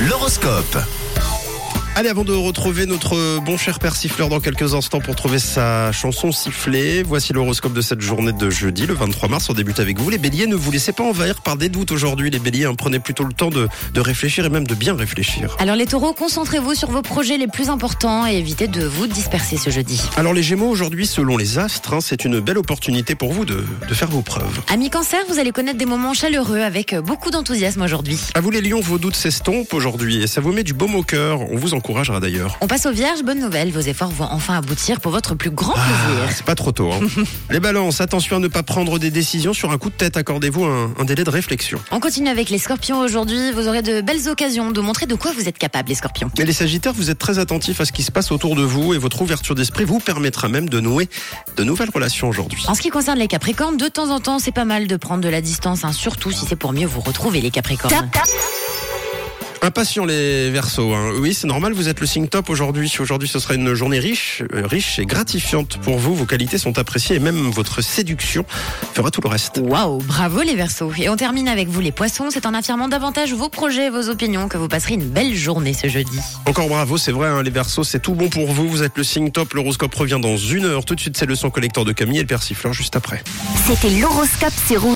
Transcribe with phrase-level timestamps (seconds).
[0.00, 0.82] L'horoscope.
[1.94, 5.92] Allez, avant de retrouver notre bon cher père siffleur dans quelques instants pour trouver sa
[5.92, 9.50] chanson sifflée, voici l'horoscope de cette journée de jeudi, le 23 mars.
[9.50, 10.08] On débute avec vous.
[10.08, 12.30] Les béliers, ne vous laissez pas envahir par des doutes aujourd'hui.
[12.30, 15.54] Les béliers, hein, prenez plutôt le temps de, de réfléchir et même de bien réfléchir.
[15.58, 19.58] Alors les taureaux, concentrez-vous sur vos projets les plus importants et évitez de vous disperser
[19.58, 20.00] ce jeudi.
[20.16, 23.66] Alors les gémeaux, aujourd'hui, selon les astres, hein, c'est une belle opportunité pour vous de,
[23.86, 24.62] de faire vos preuves.
[24.68, 28.18] Amis cancer, vous allez connaître des moments chaleureux avec beaucoup d'enthousiasme aujourd'hui.
[28.32, 31.02] À vous les lions, vos doutes s'estompent aujourd'hui et ça vous met du baume au
[31.02, 31.42] cœur.
[31.52, 32.56] On vous encouragera d'ailleurs.
[32.60, 35.74] On passe aux vierges, bonne nouvelle, vos efforts vont enfin aboutir pour votre plus grand
[35.76, 36.32] Ah, plaisir.
[36.36, 36.92] c'est pas trop tôt.
[36.92, 37.00] hein.
[37.50, 40.16] les balances, attention à ne pas prendre des décisions sur un coup de tête.
[40.16, 41.80] Accordez-vous un, un délai de réflexion.
[41.90, 45.32] On continue avec les scorpions aujourd'hui, vous aurez de belles occasions de montrer de quoi
[45.32, 46.30] vous êtes capable les scorpions.
[46.38, 48.94] Et les sagittaires, vous êtes très attentifs à ce qui se passe autour de vous
[48.94, 51.08] et votre ouverture d'esprit vous permettra même de nouer
[51.56, 52.62] de nouvelles relations aujourd'hui.
[52.68, 55.22] En ce qui concerne les capricornes, de temps en temps c'est pas mal de prendre
[55.24, 58.08] de la distance, hein, surtout si c'est pour mieux vous retrouver les capricornes.
[59.64, 60.92] Impatient les versos.
[60.92, 61.12] Hein.
[61.20, 62.92] Oui, c'est normal, vous êtes le signe top aujourd'hui.
[62.98, 66.16] Aujourd'hui, ce sera une journée riche, euh, riche et gratifiante pour vous.
[66.16, 68.44] Vos qualités sont appréciées et même votre séduction
[68.92, 69.60] fera tout le reste.
[69.62, 70.90] Waouh, bravo les versos.
[70.98, 74.48] Et on termine avec vous les poissons, c'est en affirmant davantage vos projets, vos opinions
[74.48, 76.18] que vous passerez une belle journée ce jeudi.
[76.46, 78.68] Encore bravo, c'est vrai, hein, les versos, c'est tout bon pour vous.
[78.68, 79.54] Vous êtes le signe top.
[79.54, 80.84] L'horoscope revient dans une heure.
[80.84, 83.22] Tout de suite, c'est le son collecteur de Camille et le persifleur juste après.
[83.68, 84.90] C'était l'horoscope Rouge.